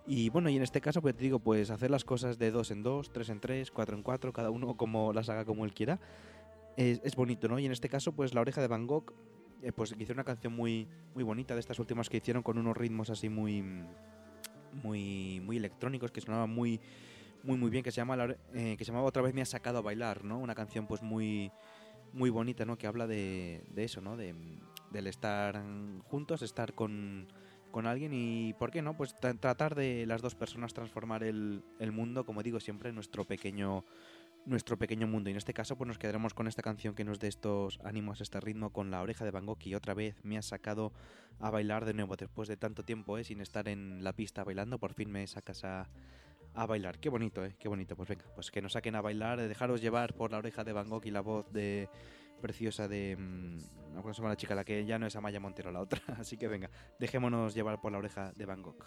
[0.06, 2.70] Y bueno, y en este caso, pues te digo, pues hacer las cosas de dos
[2.70, 5.74] en dos, tres en tres, cuatro en cuatro, cada uno como las haga como él
[5.74, 5.98] quiera,
[6.76, 7.58] es, es bonito, ¿no?
[7.58, 9.12] Y en este caso, pues La Oreja de Van Gogh,
[9.62, 12.76] eh, pues hicieron una canción muy, muy bonita de estas últimas que hicieron con unos
[12.76, 13.62] ritmos así muy,
[14.82, 16.80] muy, muy electrónicos que sonaban muy,
[17.42, 18.16] muy, muy bien, que se llama
[18.54, 20.38] eh, que se llamaba otra vez me ha sacado a bailar, ¿no?
[20.38, 21.50] Una canción pues muy,
[22.12, 22.76] muy bonita, ¿no?
[22.78, 24.16] Que habla de, de eso, ¿no?
[24.16, 24.34] De,
[24.90, 25.62] del estar
[26.04, 27.28] juntos, estar con,
[27.70, 28.96] con alguien y, ¿por qué no?
[28.96, 33.24] Pues tra- tratar de las dos personas transformar el, el mundo, como digo siempre, nuestro
[33.24, 33.84] pequeño
[34.46, 35.30] nuestro pequeño mundo.
[35.30, 38.20] Y en este caso, pues nos quedaremos con esta canción que nos dé estos ánimos,
[38.20, 40.92] este ritmo, con la oreja de Van Gogh y otra vez me ha sacado
[41.38, 42.16] a bailar de nuevo.
[42.16, 43.24] Después de tanto tiempo, ¿eh?
[43.24, 45.88] sin estar en la pista bailando, por fin me sacas a,
[46.54, 46.98] a bailar.
[46.98, 47.54] Qué bonito, ¿eh?
[47.58, 47.96] Qué bonito.
[47.96, 50.72] Pues venga, pues que nos saquen a bailar, eh, dejaros llevar por la oreja de
[50.72, 51.88] Van Gogh y la voz de
[52.40, 53.16] preciosa de...
[53.18, 56.00] mm, No se llama la chica, la que ya no es Amaya Montero, la otra.
[56.18, 58.84] Así que venga, dejémonos llevar por la oreja de Van Gogh.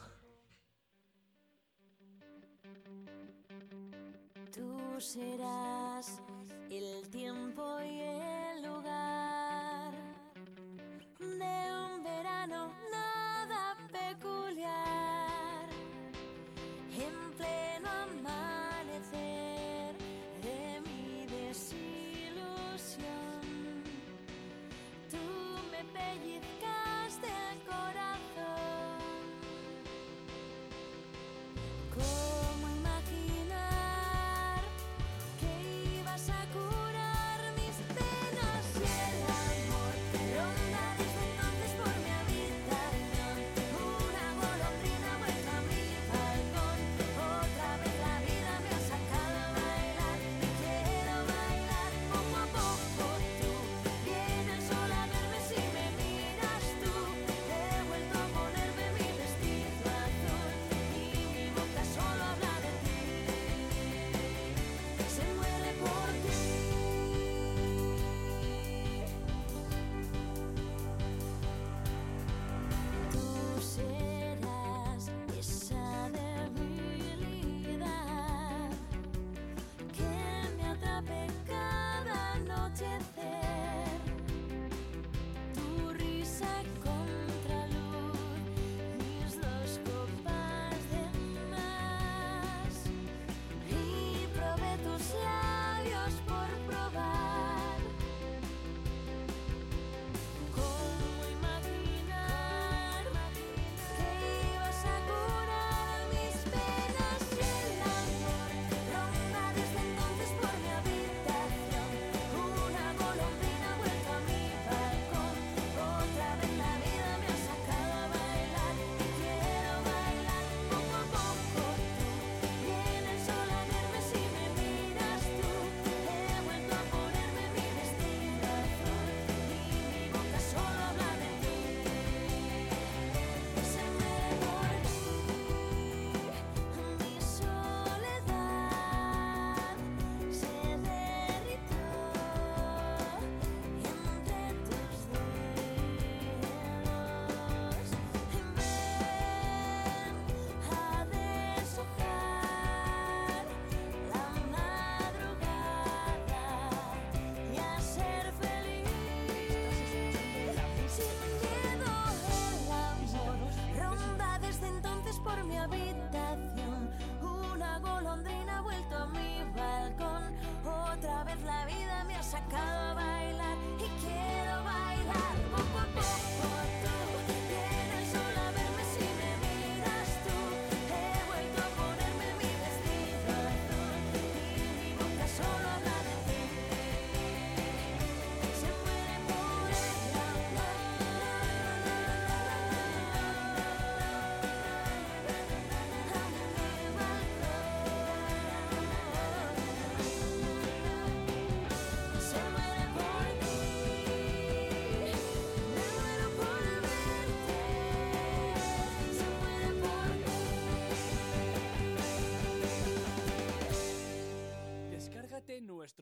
[5.00, 6.22] Serás
[6.70, 9.13] el tiempo y el lugar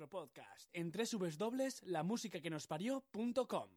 [0.02, 3.70] nuestro podcast en www.lamusicaquenosparió.com.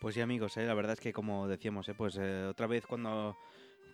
[0.00, 0.64] Pues sí, amigos, ¿eh?
[0.64, 1.94] la verdad es que como decíamos, ¿eh?
[1.94, 3.36] pues eh, otra vez cuando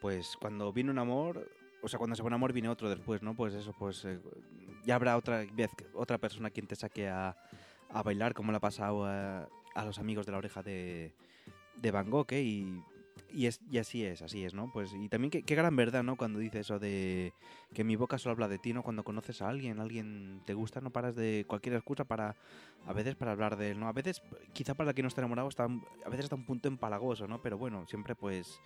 [0.00, 1.50] pues cuando viene un amor,
[1.86, 3.34] o sea, cuando se pone amor viene otro después, ¿no?
[3.34, 4.18] Pues eso, pues eh,
[4.84, 7.36] ya habrá otra vez otra persona quien te saque a,
[7.90, 9.48] a bailar, como le ha pasado a,
[9.84, 11.14] los amigos de la oreja de,
[11.76, 12.42] de Van Gogh, ¿eh?
[12.42, 12.82] Y,
[13.32, 14.70] y, es, y así es, así es, ¿no?
[14.72, 16.16] Pues y también qué, qué gran verdad, ¿no?
[16.16, 17.32] Cuando dice eso de
[17.74, 18.82] que mi boca solo habla de ti, ¿no?
[18.82, 22.36] Cuando conoces a alguien, alguien te gusta, no paras de cualquier excusa para,
[22.86, 23.88] a veces para hablar de él, ¿no?
[23.88, 24.22] A veces,
[24.52, 27.42] quizá para quien no está enamorado, está, a veces está un punto empalagoso, ¿no?
[27.42, 28.60] Pero bueno, siempre pues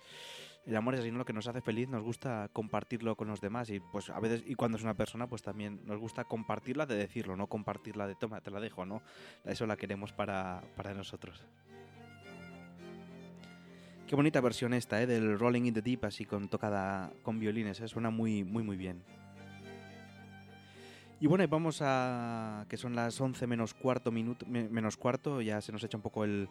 [0.65, 1.17] el amor es así, ¿no?
[1.17, 4.43] Lo que nos hace feliz, nos gusta compartirlo con los demás y pues a veces,
[4.45, 8.15] y cuando es una persona, pues también nos gusta compartirla de decirlo, no compartirla de
[8.15, 9.01] toma, te la dejo, ¿no?
[9.43, 11.43] Eso la queremos para, para nosotros.
[14.11, 15.07] Qué bonita versión esta, ¿eh?
[15.07, 17.87] Del Rolling in the Deep, así con tocada con violines, ¿eh?
[17.87, 19.01] Suena muy, muy, muy bien.
[21.21, 22.65] Y bueno, vamos a...
[22.67, 26.03] que son las 11 menos cuarto minuto, me- menos cuarto, ya se nos echa un
[26.03, 26.49] poco el,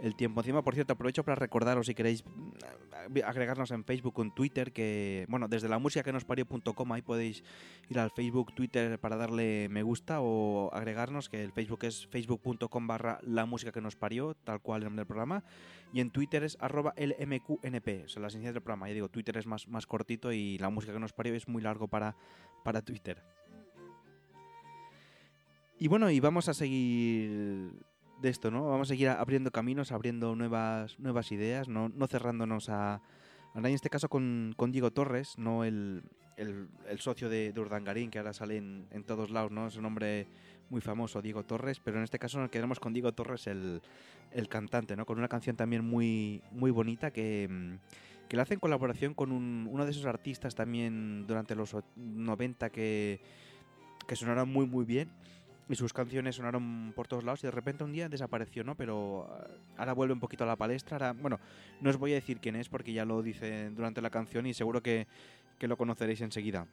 [0.00, 0.62] el tiempo encima.
[0.62, 5.26] Por cierto, aprovecho para recordaros si queréis mm, agregarnos en Facebook o en Twitter, que,
[5.28, 7.42] bueno, desde la música que nos parió.com, ahí podéis
[7.88, 12.86] ir al Facebook, Twitter para darle me gusta o agregarnos, que el Facebook es facebook.com
[12.86, 15.44] barra la música que nos parió, tal cual el nombre del programa,
[15.92, 18.88] y en Twitter es arroba lmqnp, o sea, las iniciales del programa.
[18.88, 21.62] Ya digo, Twitter es más, más cortito y la música que nos parió es muy
[21.62, 22.16] largo para,
[22.64, 23.22] para Twitter.
[25.78, 27.72] Y bueno, y vamos a seguir
[28.22, 28.68] de esto, ¿no?
[28.70, 33.00] Vamos a seguir abriendo caminos, abriendo nuevas, nuevas ideas, no, no cerrándonos a, a
[33.54, 33.70] nadie.
[33.70, 36.02] En este caso con, con Diego Torres, no el,
[36.36, 36.68] el,
[37.00, 39.66] socio de, de Urdangarín, que ahora sale en, en todos lados, ¿no?
[39.66, 40.26] Es un hombre
[40.70, 43.82] muy famoso, Diego Torres, pero en este caso nos quedamos con Diego Torres, el,
[44.30, 45.04] el cantante, ¿no?
[45.04, 47.76] Con una canción también muy, muy bonita que,
[48.28, 51.84] que la hace en colaboración con un- uno de esos artistas también durante los o-
[51.96, 53.20] 90 que,
[54.06, 55.10] que sonaron muy, muy bien.
[55.72, 58.74] Y sus canciones sonaron por todos lados y de repente un día desapareció, ¿no?
[58.74, 59.48] Pero ah,
[59.78, 60.96] ahora vuelve un poquito a la palestra.
[60.96, 61.40] Ahora, bueno,
[61.80, 64.52] no os voy a decir quién es porque ya lo dice durante la canción y
[64.52, 65.06] seguro que,
[65.58, 66.66] que lo conoceréis enseguida.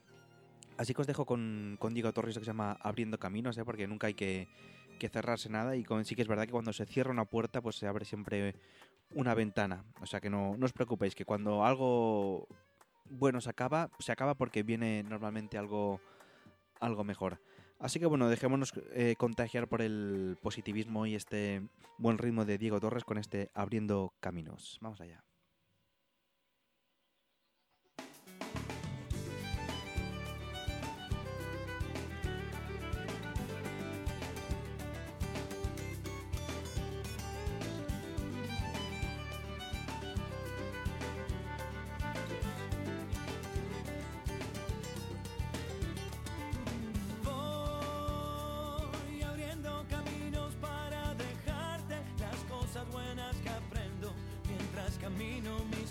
[0.77, 3.63] Así que os dejo con, con Diego Torres que se llama Abriendo Caminos, ¿eh?
[3.63, 4.49] porque nunca hay que,
[4.99, 7.61] que cerrarse nada y con- sí que es verdad que cuando se cierra una puerta
[7.61, 8.55] pues se abre siempre
[9.15, 9.85] una ventana.
[10.01, 12.49] O sea que no, no os preocupéis, que cuando algo
[13.05, 16.01] bueno se acaba, se acaba porque viene normalmente algo,
[16.81, 17.39] algo mejor.
[17.79, 21.61] Así que bueno, dejémonos eh, contagiar por el positivismo y este
[21.97, 24.77] buen ritmo de Diego Torres con este Abriendo Caminos.
[24.81, 25.23] Vamos allá.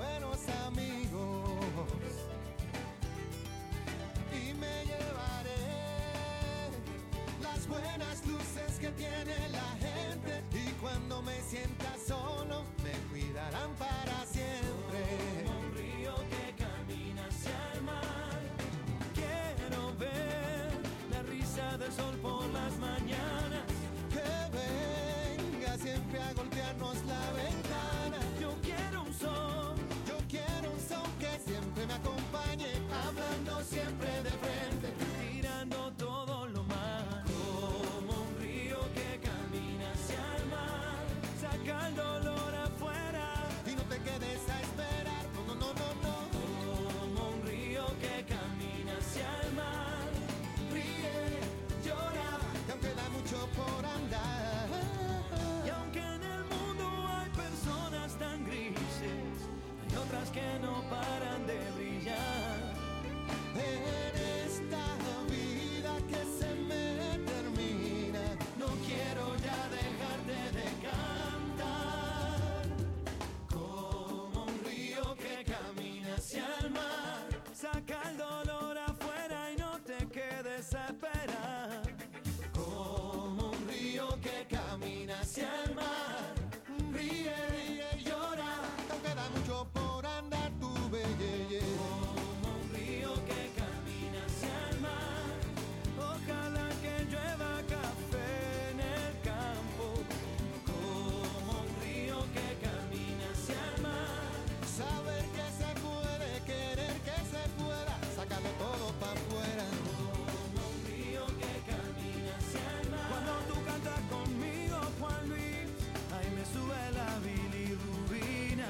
[0.00, 2.12] buenos amigos.
[4.32, 5.64] Y me llevaré
[7.42, 10.42] las buenas luces que tiene la gente.
[10.52, 14.19] Y cuando me sienta solo me cuidarán para
[31.94, 32.72] acompañe,
[33.04, 34.09] hablando siempre.
[60.60, 62.58] No paran de brillar.
[63.54, 64.84] En esta
[65.28, 68.24] vida que se me termina,
[68.58, 71.09] no quiero ya dejarte de cantar.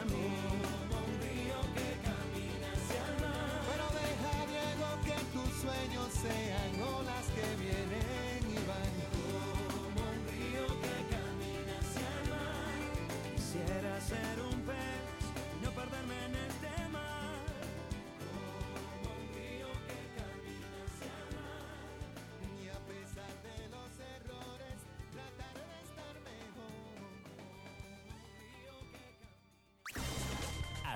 [0.00, 0.39] caminho.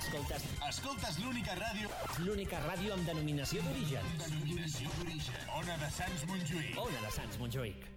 [0.05, 1.89] Escoltes, Escoltes l'única ràdio...
[2.27, 4.13] l'única ràdio amb denominació d'origen.
[4.21, 5.49] Denominació d'origen.
[5.63, 6.77] Ona de Sants Montjuïc.
[6.85, 7.94] Ona de Sants Montjuïc.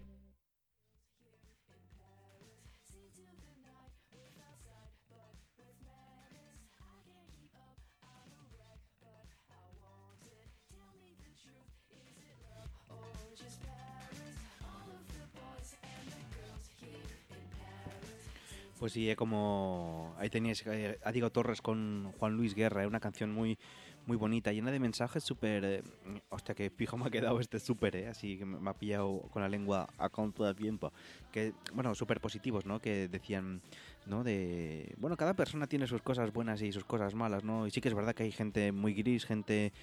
[18.88, 22.88] Pues sí, eh, como ahí teníais eh, a Diego Torres con Juan Luis Guerra, eh,
[22.88, 23.58] una canción muy
[24.06, 25.66] muy bonita, llena de mensajes súper...
[25.66, 25.84] eh,
[26.30, 29.42] hostia, que fijo me ha quedado este súper, eh, así que me ha pillado con
[29.42, 30.94] la lengua a conto de tiempo.
[31.34, 32.80] Que, bueno, súper positivos, ¿no?
[32.80, 33.62] Que decían,
[34.06, 34.24] ¿no?
[34.24, 34.96] De...
[34.98, 37.68] Bueno, cada persona tiene sus cosas buenas y sus cosas malas, ¿no?
[37.68, 39.74] Y sí que es verdad que hay gente muy gris, gente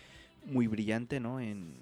[0.46, 1.40] muy brillante, ¿no?
[1.40, 1.74] En,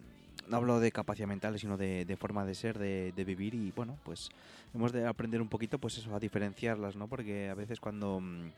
[0.49, 3.72] no hablo de capacidad mental, sino de, de forma de ser, de, de vivir y
[3.72, 4.30] bueno, pues
[4.74, 7.09] hemos de aprender un poquito pues eso, a diferenciarlas, ¿no?
[7.09, 8.51] Porque a veces cuando mm,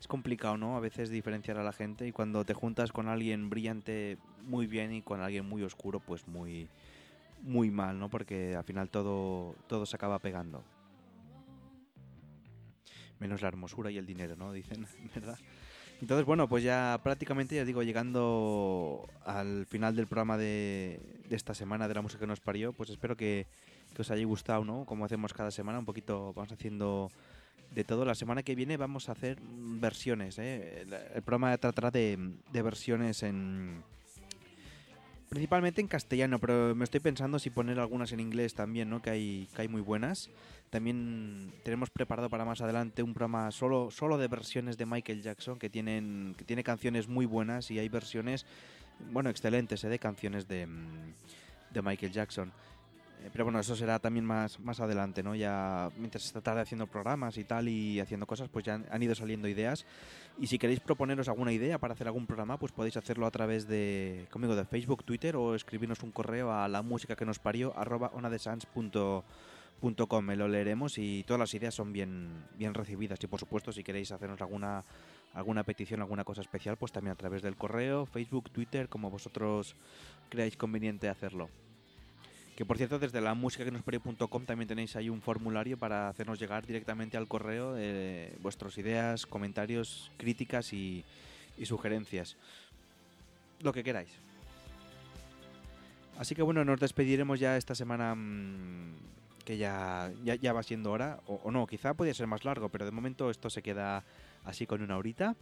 [0.00, 0.76] es complicado, ¿no?
[0.76, 4.92] A veces diferenciar a la gente y cuando te juntas con alguien brillante muy bien
[4.92, 6.68] y con alguien muy oscuro pues muy
[7.42, 8.08] muy mal, ¿no?
[8.08, 10.64] Porque al final todo todo se acaba pegando.
[13.18, 14.52] Menos la hermosura y el dinero, ¿no?
[14.52, 15.38] Dicen, ¿verdad?
[16.00, 21.88] Entonces, bueno, pues ya prácticamente, ya digo, llegando al final del programa de, esta semana
[21.88, 23.46] de la música que nos parió, pues espero que,
[23.98, 24.84] os haya gustado, ¿no?
[24.84, 27.10] Como hacemos cada semana, un poquito vamos haciendo
[27.74, 28.04] de todo.
[28.04, 30.82] La semana que viene vamos a hacer versiones, ¿eh?
[31.14, 32.18] El, programa tratará de
[32.52, 33.82] versiones en...
[35.28, 39.02] Principalmente en castellano, pero me estoy pensando si poner algunas en inglés también, ¿no?
[39.02, 40.30] Que hay, que hay muy buenas.
[40.70, 45.58] También tenemos preparado para más adelante un programa solo, solo de versiones de Michael Jackson
[45.58, 48.46] que tienen que tiene canciones muy buenas y hay versiones
[49.10, 49.88] bueno excelentes ¿eh?
[49.88, 51.12] de canciones de, mm,
[51.72, 52.52] de Michael Jackson.
[53.22, 55.34] Eh, Pero bueno, eso será también más, más adelante, ¿no?
[55.34, 59.14] Ya mientras esta tarde haciendo programas y tal y haciendo cosas, pues ya han, ido
[59.14, 59.86] saliendo ideas.
[60.38, 63.66] Y si queréis proponeros alguna idea para hacer algún programa, pues podéis hacerlo a través
[63.66, 67.76] de, conmigo, de Facebook, Twitter o escribirnos un correo a la música que nos parió,
[67.76, 69.22] arroba onadesans.com.
[70.22, 73.22] Me lo leeremos y todas las ideas son bien, bien recibidas.
[73.22, 74.84] Y por supuesto, si queréis hacernos alguna,
[75.34, 79.76] alguna petición, alguna cosa especial, pues también a través del correo, Facebook, Twitter, como vosotros
[80.30, 81.50] creáis conveniente hacerlo.
[82.56, 83.84] Que por cierto, desde la música que nos
[84.46, 90.10] también tenéis ahí un formulario para hacernos llegar directamente al correo eh, vuestras ideas, comentarios,
[90.16, 91.04] críticas y,
[91.64, 92.36] sugerencias.
[93.60, 94.08] Lo que queráis.
[96.18, 98.94] Así que bueno, nos despediremos ya esta semana mm,
[99.44, 101.20] que ya, ya, ya va siendo hora.
[101.26, 104.02] O, o no, quizá podría ser más largo, pero de momento esto se queda
[104.44, 105.36] así con una horita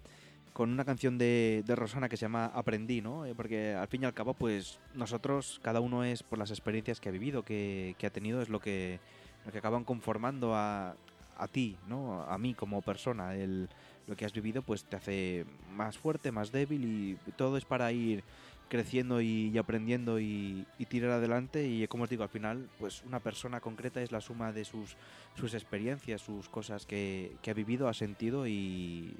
[0.54, 3.26] con una canción de, de Rosana que se llama Aprendí, ¿no?
[3.26, 7.00] Eh, Porque al fin y al cabo, pues nosotros, cada uno es por las experiencias
[7.00, 9.00] que ha vivido, que, que ha tenido, es lo que,
[9.44, 10.94] lo que acaban conformando a,
[11.36, 12.22] a ti, ¿no?
[12.22, 13.34] A mí como persona.
[13.34, 13.68] El,
[14.06, 17.90] lo que has vivido, pues te hace más fuerte, más débil y todo es para
[17.90, 18.22] ir
[18.68, 23.20] creciendo y, aprendiendo y, y tirar adelante y como os digo al final pues una
[23.20, 24.96] persona concreta es la suma de sus
[25.36, 29.14] sus experiencias sus cosas que, que ha vivido ha sentido y,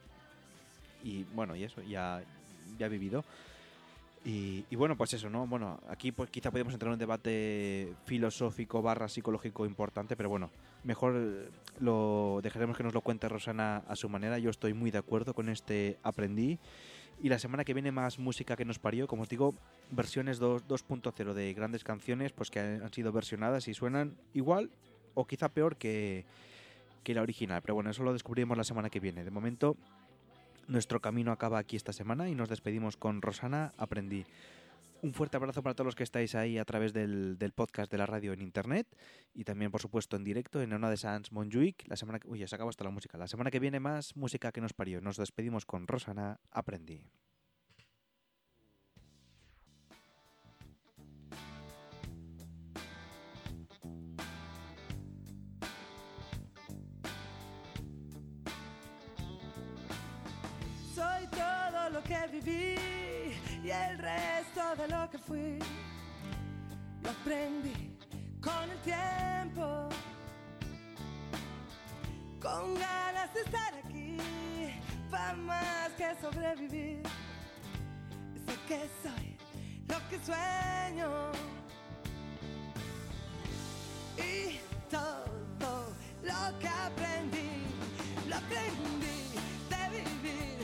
[1.05, 2.23] y bueno, y eso, ya,
[2.79, 3.25] ya he vivido.
[4.25, 5.47] Y, y bueno, pues eso, ¿no?
[5.47, 10.51] Bueno, aquí pues quizá podemos entrar en un debate filosófico barra psicológico importante, pero bueno,
[10.83, 11.49] mejor eh,
[11.81, 14.39] lo dejaremos que nos lo cuente Rosana a su manera.
[14.39, 16.59] Yo estoy muy de acuerdo con este aprendí.
[17.23, 19.55] Y la semana que viene más música que nos parió, como os digo,
[19.91, 24.71] versiones 2 2.0 de grandes canciones pues que han sido versionadas y suenan igual
[25.15, 26.25] o quizá peor que,
[27.05, 27.63] que la original.
[27.63, 29.23] Pero bueno, eso lo descubriremos la semana que viene.
[29.23, 29.77] De momento,
[30.69, 34.25] nuestro camino acaba aquí esta semana y nos despedimos con Rosana Aprendí.
[35.03, 37.99] Un fuerte abrazo para todos los que estáis ahí a través del, del podcast de
[37.99, 38.87] la radio en internet
[39.35, 41.87] y también, por supuesto, en directo en Ona de Sans Montjuic.
[41.89, 42.29] La semana que...
[42.29, 43.19] Uy, ya se acaba hasta la música.
[43.19, 45.03] La semana que viene más música que nos parió.
[45.03, 47.03] Nos despedimos con Rosana Aprendí.
[62.05, 62.77] Que viví
[63.65, 65.59] y el resto de lo que fui.
[67.03, 67.99] Lo aprendí
[68.41, 69.89] con el tiempo,
[72.41, 74.17] con ganas de estar aquí,
[75.11, 77.03] para más que sobrevivir.
[78.47, 79.37] Sé que soy
[79.89, 81.33] lo que sueño.
[84.17, 84.59] Y
[84.91, 85.93] todo
[86.23, 87.67] lo que aprendí,
[88.29, 89.19] lo aprendí
[89.71, 90.64] de vivir,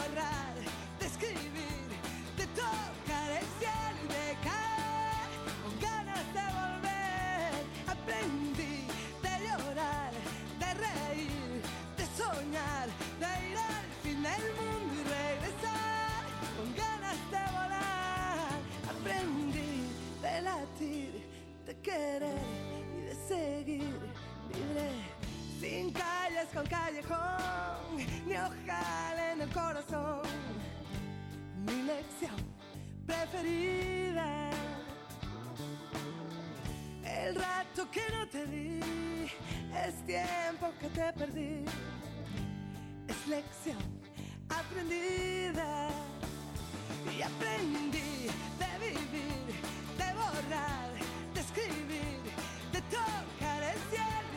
[0.00, 0.54] de borrar,
[0.98, 1.88] de escribir,
[2.36, 5.28] de tocar el cielo y de caer
[5.62, 7.52] con ganas de volver.
[7.86, 8.86] Aprendí
[9.22, 10.12] de llorar,
[10.58, 11.62] de reír,
[11.96, 12.88] de soñar,
[13.18, 16.24] de ir al fin del mundo y regresar
[16.56, 18.58] con ganas de volar.
[18.88, 19.92] Aprendí
[20.22, 21.12] de latir,
[21.66, 22.38] de querer
[22.96, 24.00] y de seguir
[24.52, 25.19] libre.
[25.60, 30.22] Sin calles con callejón, ni ojal en el corazón.
[31.66, 32.34] Mi lección
[33.06, 34.50] preferida.
[37.04, 38.80] El rato que no te di
[39.86, 41.64] es tiempo que te perdí.
[43.06, 44.00] Es lección
[44.48, 45.88] aprendida.
[47.14, 48.30] Y aprendí
[48.62, 49.60] de vivir,
[49.98, 50.90] de borrar,
[51.34, 52.20] de escribir,
[52.72, 54.29] de tocar el cielo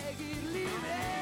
[0.00, 1.13] seguir libre.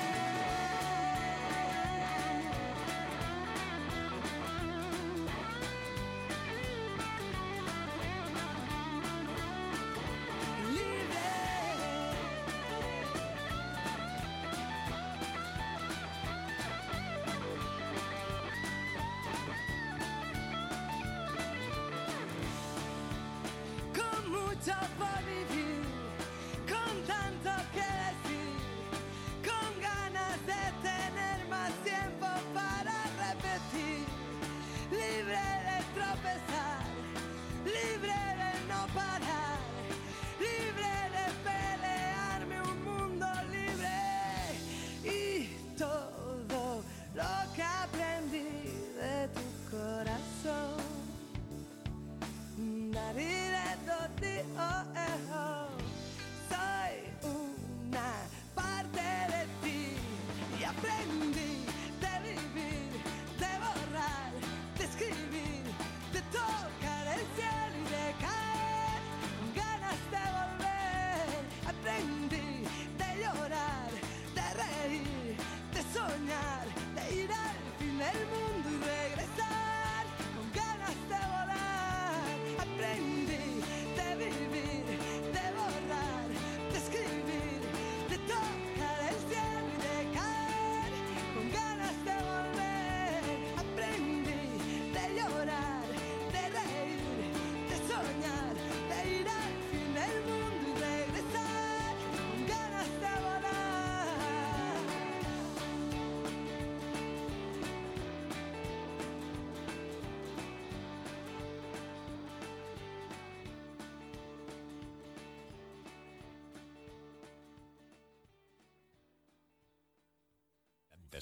[78.12, 78.41] Fin del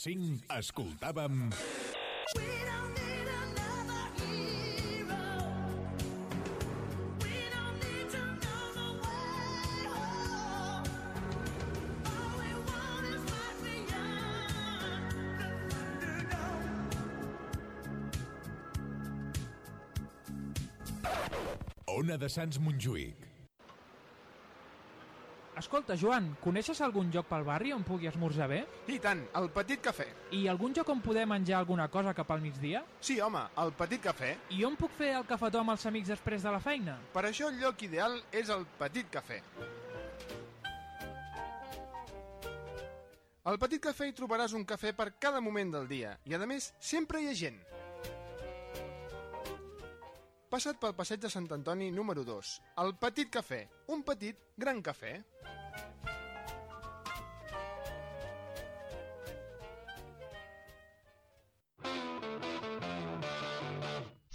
[0.01, 1.51] 95 escoltàvem...
[22.01, 23.20] Ona de Sants Montjuïc.
[25.71, 28.57] Escolta, Joan, coneixes algun lloc pel barri on pugui esmorzar bé?
[28.91, 30.09] I tant, el Petit Cafè.
[30.35, 32.81] I algun lloc on poder menjar alguna cosa cap al migdia?
[32.99, 34.33] Sí, home, el Petit Cafè.
[34.51, 36.97] I on puc fer el cafetó amb els amics després de la feina?
[37.15, 39.39] Per això el lloc ideal és el Petit Cafè.
[43.47, 46.73] Al Petit Cafè hi trobaràs un cafè per cada moment del dia i, a més,
[46.83, 47.63] sempre hi ha gent.
[50.51, 55.21] Passa't pel passeig de Sant Antoni número 2, el Petit Cafè, un petit gran cafè.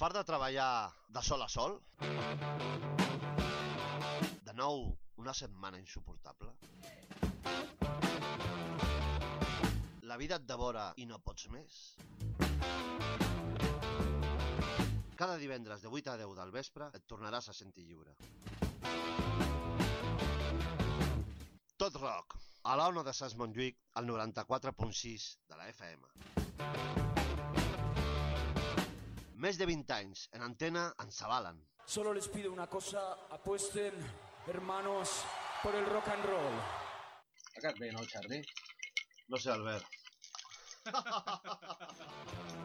[0.05, 1.71] Far de treballar de sol a sol?
[4.45, 4.83] De nou,
[5.17, 6.51] una setmana insuportable?
[10.11, 11.79] La vida et devora i no pots més?
[15.17, 18.13] Cada divendres de 8 a 10 del vespre et tornaràs a sentir lliure.
[21.81, 27.54] Tot rock, a l'Ona de Sants Montjuïc, al 94.6 de la FM.
[29.45, 31.57] Més de 20 anys en antena ens avalen.
[31.95, 33.01] Solo les pido una cosa,
[33.35, 33.93] apuesten,
[34.47, 35.11] hermanos,
[35.61, 36.57] por el rock and roll.
[37.59, 38.41] Aquest bé, no, Charlie?
[39.27, 39.85] No sé, Albert.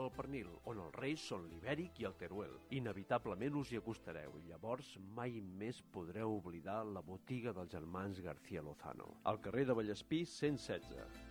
[0.00, 2.56] al pernil, on els reis són l'ibèric i el teruel.
[2.78, 8.62] Inevitablement us hi acostareu i llavors mai més podreu oblidar la botiga dels germans García
[8.62, 9.14] Lozano.
[9.24, 11.23] Al carrer de Vallespí 116.